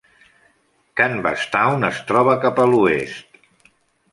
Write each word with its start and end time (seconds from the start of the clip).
Canvastown 1.01 1.87
es 1.91 1.99
troba 2.13 2.35
cap 2.47 2.63
a 2.65 2.67
l'oest. 2.73 3.41